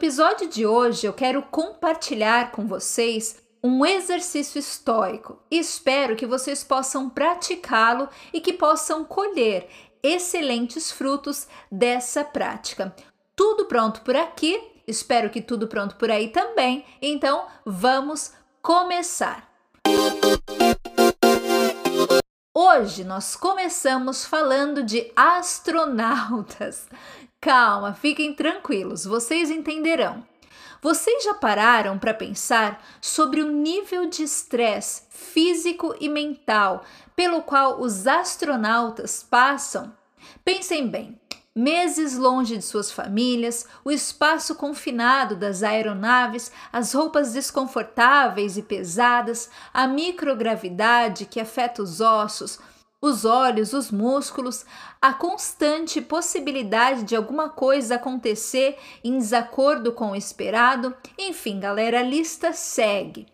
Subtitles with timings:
[0.00, 5.38] episódio de hoje eu quero compartilhar com vocês um exercício estoico.
[5.50, 9.68] Espero que vocês possam praticá-lo e que possam colher
[10.02, 12.96] excelentes frutos dessa prática.
[13.36, 14.58] Tudo pronto por aqui?
[14.86, 16.82] Espero que tudo pronto por aí também.
[17.02, 19.50] Então, vamos começar.
[22.54, 26.88] Hoje nós começamos falando de astronautas.
[27.42, 30.22] Calma, fiquem tranquilos, vocês entenderão.
[30.82, 36.84] Vocês já pararam para pensar sobre o nível de estresse físico e mental
[37.16, 39.90] pelo qual os astronautas passam?
[40.44, 41.18] Pensem bem:
[41.54, 49.48] meses longe de suas famílias, o espaço confinado das aeronaves, as roupas desconfortáveis e pesadas,
[49.72, 52.58] a microgravidade que afeta os ossos,
[53.00, 54.66] os olhos, os músculos,
[55.00, 60.94] a constante possibilidade de alguma coisa acontecer em desacordo com o esperado.
[61.18, 63.26] Enfim, galera, a lista segue.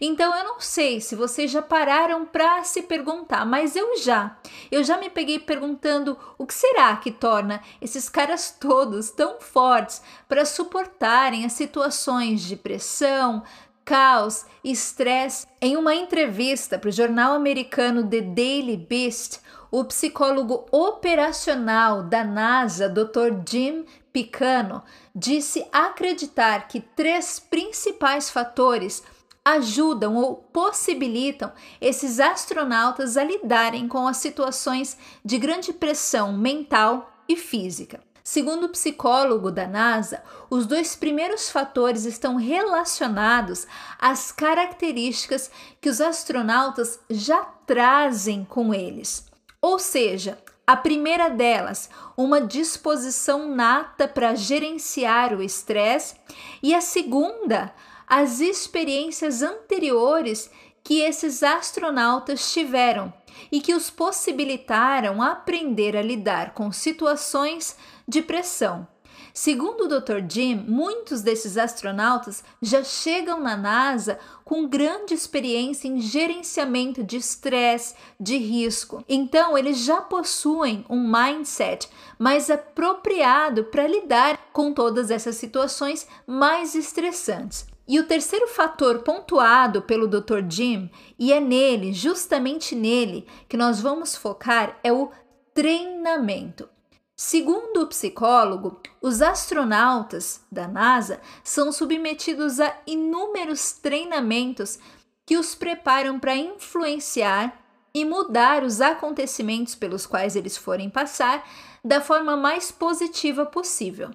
[0.00, 4.36] Então eu não sei se vocês já pararam para se perguntar, mas eu já.
[4.70, 10.02] Eu já me peguei perguntando o que será que torna esses caras todos tão fortes
[10.28, 13.42] para suportarem as situações de pressão,
[13.84, 15.46] caos e estresse.
[15.60, 22.88] Em uma entrevista para o jornal americano The Daily Beast, o psicólogo operacional da NASA,
[22.88, 23.42] Dr.
[23.48, 24.82] Jim Picano,
[25.14, 29.02] disse acreditar que três principais fatores
[29.44, 37.36] ajudam ou possibilitam esses astronautas a lidarem com as situações de grande pressão mental e
[37.36, 38.00] física.
[38.24, 43.66] Segundo o psicólogo da NASA, os dois primeiros fatores estão relacionados
[43.98, 49.26] às características que os astronautas já trazem com eles.
[49.60, 56.14] Ou seja, a primeira delas, uma disposição nata para gerenciar o estresse,
[56.62, 57.74] e a segunda,
[58.06, 60.50] as experiências anteriores
[60.82, 63.12] que esses astronautas tiveram
[63.50, 67.76] e que os possibilitaram aprender a lidar com situações
[68.06, 68.86] de pressão.
[69.34, 70.20] Segundo o Dr.
[70.28, 77.94] Jim, muitos desses astronautas já chegam na NASA com grande experiência em gerenciamento de estresse,
[78.20, 79.02] de risco.
[79.08, 81.88] Então, eles já possuem um mindset
[82.18, 87.71] mais apropriado para lidar com todas essas situações mais estressantes.
[87.86, 90.40] E o terceiro fator pontuado pelo Dr.
[90.48, 95.10] Jim, e é nele, justamente nele, que nós vamos focar, é o
[95.52, 96.68] treinamento.
[97.14, 104.78] Segundo o psicólogo, os astronautas da NASA são submetidos a inúmeros treinamentos
[105.26, 107.60] que os preparam para influenciar
[107.94, 111.46] e mudar os acontecimentos pelos quais eles forem passar
[111.84, 114.10] da forma mais positiva possível.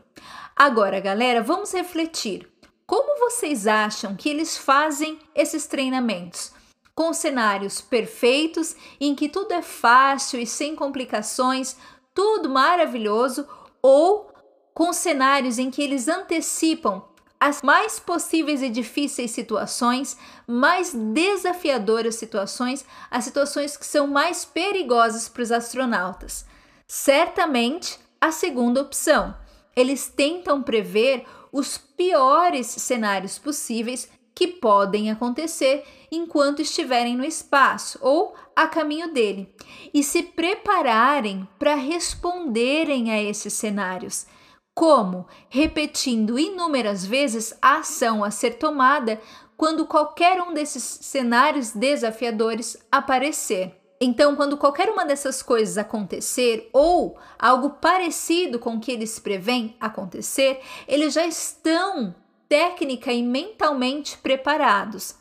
[0.56, 2.50] Agora, galera, vamos refletir.
[2.88, 6.54] Como vocês acham que eles fazem esses treinamentos?
[6.96, 11.76] Com cenários perfeitos em que tudo é fácil e sem complicações,
[12.14, 13.46] tudo maravilhoso,
[13.82, 14.32] ou
[14.74, 17.04] com cenários em que eles antecipam
[17.38, 20.18] as mais possíveis e difíceis situações,
[20.48, 26.46] mais desafiadoras situações, as situações que são mais perigosas para os astronautas.
[26.88, 29.36] Certamente a segunda opção.
[29.76, 38.36] Eles tentam prever os piores cenários possíveis que podem acontecer enquanto estiverem no espaço ou
[38.56, 39.52] a caminho dele
[39.92, 44.28] e se prepararem para responderem a esses cenários.
[44.76, 45.26] Como?
[45.50, 49.20] Repetindo inúmeras vezes a ação a ser tomada
[49.58, 53.76] quando qualquer um desses cenários desafiadores aparecer.
[54.00, 59.76] Então, quando qualquer uma dessas coisas acontecer ou algo parecido com o que eles prevêem
[59.80, 62.14] acontecer, eles já estão
[62.48, 65.16] técnica e mentalmente preparados.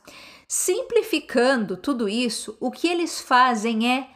[0.46, 4.08] Simplificando tudo isso, o que eles fazem é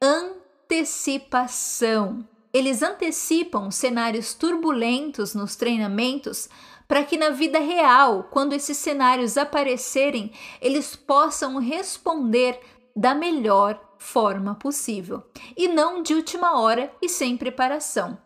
[0.00, 2.24] antecipação.
[2.52, 6.50] Eles antecipam cenários turbulentos nos treinamentos
[6.86, 12.60] para que na vida real, quando esses cenários aparecerem, eles possam responder
[12.94, 15.22] da melhor forma possível
[15.56, 18.18] e não de última hora e sem preparação.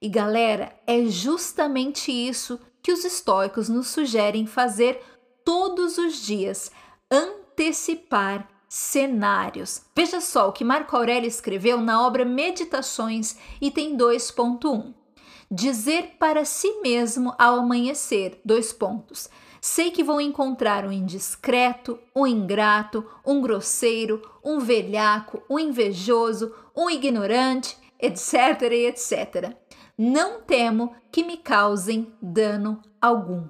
[0.00, 5.00] E galera, é justamente isso que os estoicos nos sugerem fazer
[5.44, 6.72] todos os dias,
[7.10, 9.82] antecipar cenários.
[9.94, 14.94] Veja só o que Marco Aurélio escreveu na obra Meditações, item 2.1.
[15.50, 19.28] Dizer para si mesmo ao amanhecer, dois pontos.
[19.64, 26.90] Sei que vou encontrar um indiscreto, um ingrato, um grosseiro, um velhaco, um invejoso, um
[26.90, 29.54] ignorante, etc, etc.
[29.96, 33.46] Não temo que me causem dano algum.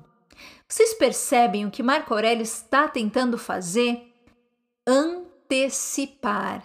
[0.68, 4.12] Vocês percebem o que Marco Aurélio está tentando fazer?
[4.86, 6.62] Antecipar.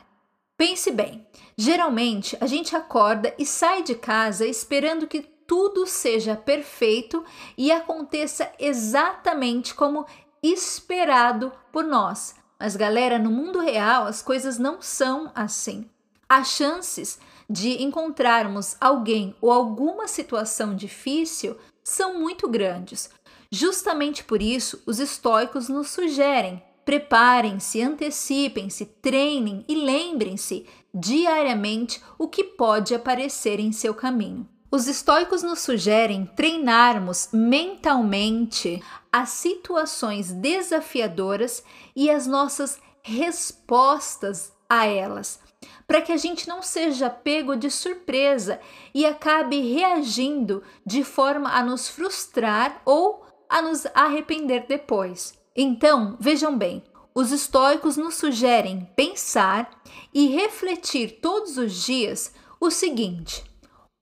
[0.57, 1.25] Pense bem,
[1.57, 7.23] geralmente a gente acorda e sai de casa esperando que tudo seja perfeito
[7.57, 10.05] e aconteça exatamente como
[10.43, 12.35] esperado por nós.
[12.59, 15.89] Mas, galera, no mundo real as coisas não são assim.
[16.29, 17.17] As chances
[17.49, 23.09] de encontrarmos alguém ou alguma situação difícil são muito grandes.
[23.49, 32.45] Justamente por isso, os estoicos nos sugerem Preparem-se, antecipem-se, treinem e lembrem-se diariamente o que
[32.45, 34.47] pode aparecer em seu caminho.
[34.69, 41.63] Os estoicos nos sugerem treinarmos mentalmente as situações desafiadoras
[41.95, 45.39] e as nossas respostas a elas,
[45.87, 48.59] para que a gente não seja pego de surpresa
[48.93, 55.33] e acabe reagindo de forma a nos frustrar ou a nos arrepender depois.
[55.55, 56.83] Então, vejam bem,
[57.15, 59.71] os estoicos nos sugerem pensar
[60.13, 63.45] e refletir todos os dias o seguinte: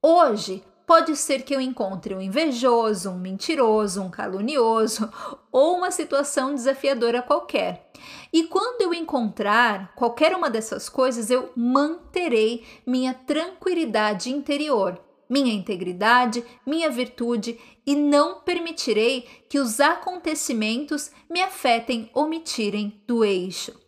[0.02, 5.10] hoje pode ser que eu encontre um invejoso, um mentiroso, um calunioso
[5.50, 7.90] ou uma situação desafiadora qualquer.
[8.32, 16.44] E quando eu encontrar qualquer uma dessas coisas, eu manterei minha tranquilidade interior minha integridade,
[16.64, 23.85] minha virtude e não permitirei que os acontecimentos me afetem ou me tirem do eixo.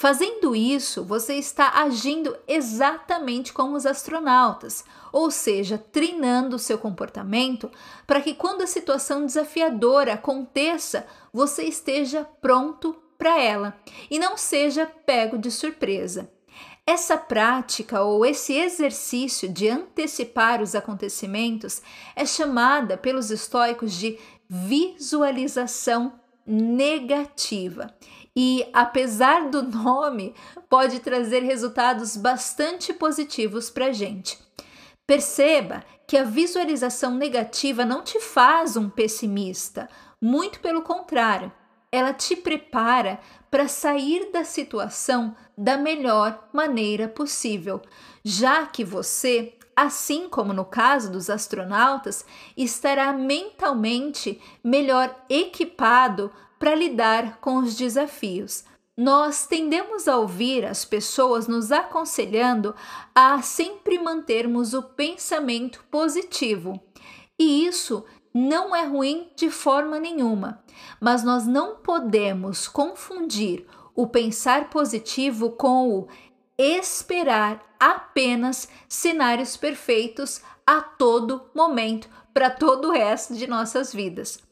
[0.00, 4.82] Fazendo isso, você está agindo exatamente como os astronautas,
[5.12, 7.70] ou seja, treinando seu comportamento
[8.06, 13.76] para que quando a situação desafiadora aconteça, você esteja pronto para ela
[14.10, 16.32] e não seja pego de surpresa.
[16.86, 21.82] Essa prática ou esse exercício de antecipar os acontecimentos
[22.16, 24.18] é chamada pelos estoicos de
[24.48, 27.94] visualização negativa.
[28.36, 30.34] E apesar do nome,
[30.68, 34.38] pode trazer resultados bastante positivos para a gente.
[35.06, 39.88] Perceba que a visualização negativa não te faz um pessimista,
[40.20, 41.52] muito pelo contrário,
[41.90, 43.18] ela te prepara
[43.50, 47.82] para sair da situação da melhor maneira possível,
[48.24, 52.24] já que você, assim como no caso dos astronautas,
[52.56, 58.64] estará mentalmente melhor equipado para lidar com os desafios.
[58.94, 62.74] Nós tendemos a ouvir as pessoas nos aconselhando
[63.14, 66.78] a sempre mantermos o pensamento positivo.
[67.38, 68.04] E isso
[68.34, 70.62] não é ruim de forma nenhuma,
[71.00, 76.08] mas nós não podemos confundir o pensar positivo com o
[76.58, 84.49] esperar apenas cenários perfeitos a todo momento para todo o resto de nossas vidas.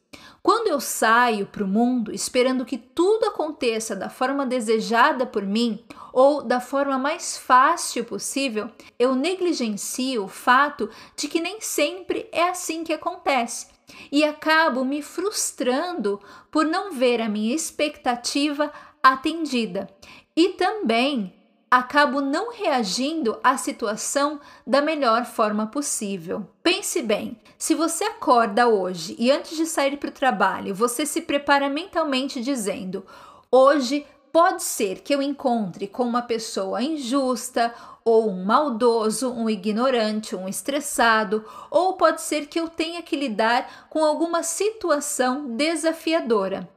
[0.49, 5.85] Quando eu saio para o mundo esperando que tudo aconteça da forma desejada por mim
[6.11, 12.49] ou da forma mais fácil possível, eu negligencio o fato de que nem sempre é
[12.49, 13.67] assim que acontece
[14.11, 16.19] e acabo me frustrando
[16.51, 18.73] por não ver a minha expectativa
[19.03, 19.87] atendida.
[20.35, 21.38] E também
[21.71, 26.47] acabo não reagindo à situação da melhor forma possível.
[26.63, 31.23] Pense bem: se você acorda hoje e antes de sair para o trabalho, você se
[31.23, 33.05] prepara mentalmente dizendo:
[33.51, 40.35] hoje pode ser que eu encontre com uma pessoa injusta ou um maldoso, um ignorante,
[40.35, 46.69] um estressado, ou pode ser que eu tenha que lidar com alguma situação desafiadora.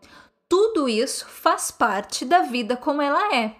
[0.49, 3.55] Tudo isso faz parte da vida como ela é.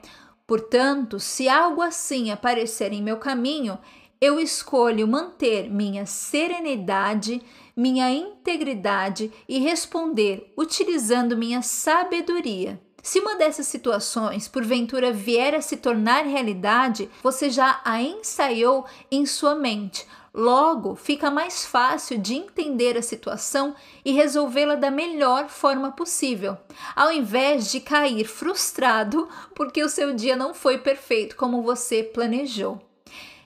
[0.51, 3.79] Portanto, se algo assim aparecer em meu caminho,
[4.19, 7.41] eu escolho manter minha serenidade,
[7.73, 12.77] minha integridade e responder utilizando minha sabedoria.
[13.01, 19.25] Se uma dessas situações porventura vier a se tornar realidade, você já a ensaiou em
[19.25, 20.05] sua mente.
[20.33, 26.57] Logo, fica mais fácil de entender a situação e resolvê-la da melhor forma possível,
[26.95, 32.90] ao invés de cair frustrado porque o seu dia não foi perfeito como você planejou.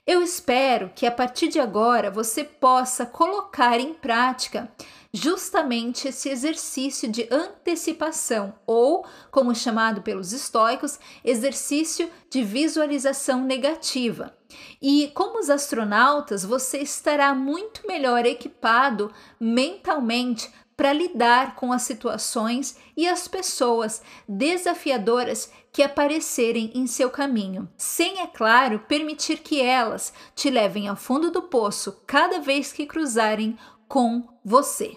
[0.06, 4.70] Eu espero que a partir de agora você possa colocar em prática
[5.12, 14.36] justamente esse exercício de antecipação, ou, como chamado pelos estoicos, exercício de visualização negativa.
[14.80, 19.10] E como os astronautas, você estará muito melhor equipado
[19.40, 27.68] mentalmente para lidar com as situações e as pessoas desafiadoras que aparecerem em seu caminho,
[27.76, 32.86] sem, é claro, permitir que elas te levem ao fundo do poço cada vez que
[32.86, 34.96] cruzarem com você.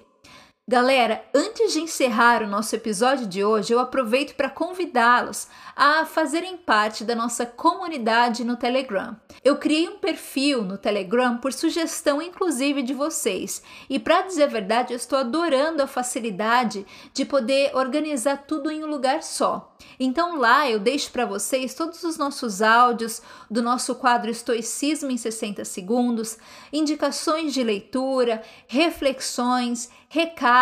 [0.71, 6.57] Galera, antes de encerrar o nosso episódio de hoje, eu aproveito para convidá-los a fazerem
[6.57, 9.17] parte da nossa comunidade no Telegram.
[9.43, 14.47] Eu criei um perfil no Telegram por sugestão, inclusive de vocês, e para dizer a
[14.47, 16.85] verdade, eu estou adorando a facilidade
[17.15, 19.75] de poder organizar tudo em um lugar só.
[19.99, 25.17] Então lá eu deixo para vocês todos os nossos áudios do nosso quadro Estoicismo em
[25.17, 26.37] 60 segundos,
[26.71, 30.58] indicações de leitura, reflexões, recados,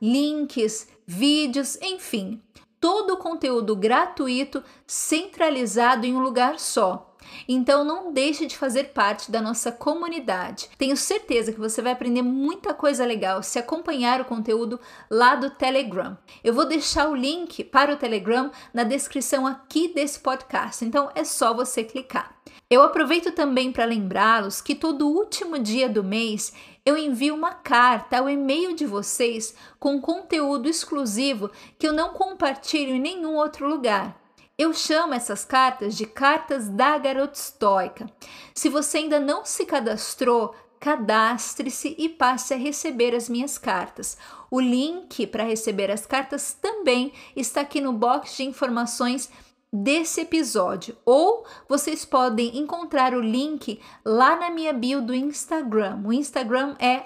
[0.00, 2.40] links, vídeos, enfim,
[2.80, 7.14] todo o conteúdo gratuito centralizado em um lugar só.
[7.48, 10.68] Então não deixe de fazer parte da nossa comunidade.
[10.76, 14.78] Tenho certeza que você vai aprender muita coisa legal se acompanhar o conteúdo
[15.10, 16.16] lá do Telegram.
[16.42, 21.24] Eu vou deixar o link para o Telegram na descrição aqui desse podcast, então é
[21.24, 22.36] só você clicar.
[22.70, 26.52] Eu aproveito também para lembrá-los que todo último dia do mês
[26.84, 32.94] eu envio uma carta ao e-mail de vocês com conteúdo exclusivo que eu não compartilho
[32.94, 34.20] em nenhum outro lugar.
[34.56, 38.06] Eu chamo essas cartas de cartas da garota estoica.
[38.54, 44.18] Se você ainda não se cadastrou, cadastre-se e passe a receber as minhas cartas.
[44.50, 49.30] O link para receber as cartas também está aqui no box de informações
[49.76, 55.98] desse episódio, ou vocês podem encontrar o link lá na minha bio do Instagram.
[56.04, 57.02] O Instagram é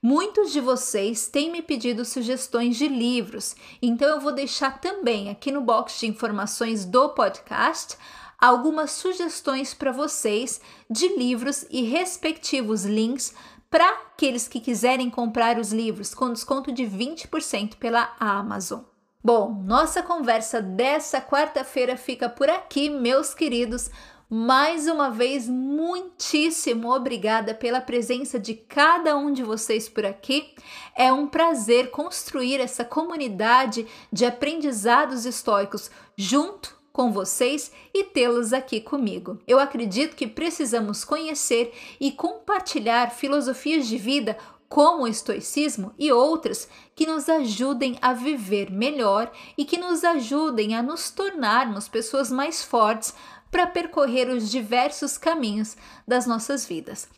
[0.03, 5.51] Muitos de vocês têm me pedido sugestões de livros, então eu vou deixar também aqui
[5.51, 7.97] no box de informações do podcast
[8.39, 13.35] algumas sugestões para vocês de livros e respectivos links
[13.71, 18.81] para aqueles que quiserem comprar os livros com desconto de 20% pela Amazon.
[19.25, 23.91] Bom, nossa conversa dessa quarta-feira fica por aqui, meus queridos.
[24.31, 30.53] Mais uma vez, muitíssimo obrigada pela presença de cada um de vocês por aqui.
[30.95, 38.83] É um prazer construir essa comunidade de aprendizados estoicos junto com vocês e tê-los aqui
[38.83, 39.41] comigo.
[39.49, 44.37] Eu acredito que precisamos conhecer e compartilhar filosofias de vida
[44.69, 50.75] como o estoicismo e outras que nos ajudem a viver melhor e que nos ajudem
[50.75, 53.15] a nos tornarmos pessoas mais fortes
[53.51, 55.77] para percorrer os diversos caminhos
[56.07, 57.09] das nossas vidas.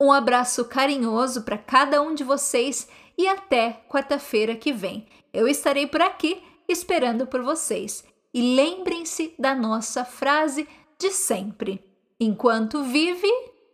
[0.00, 5.06] Um abraço carinhoso para cada um de vocês e até quarta-feira que vem.
[5.32, 8.04] Eu estarei por aqui esperando por vocês.
[8.32, 10.68] E lembrem-se da nossa frase
[10.98, 11.82] de sempre:
[12.20, 13.28] enquanto vive,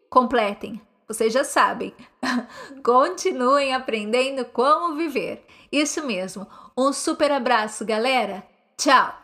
[0.09, 0.81] completem.
[1.07, 1.95] Vocês já sabem.
[2.83, 5.45] Continuem aprendendo como viver.
[5.71, 6.47] Isso mesmo.
[6.77, 8.43] Um super abraço, galera.
[8.77, 9.24] Tchau!